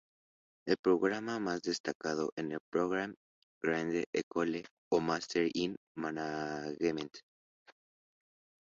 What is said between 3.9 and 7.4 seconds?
Ecole" o "Master in Management".